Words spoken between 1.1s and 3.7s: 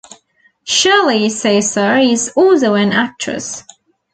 Caesar is also an actress.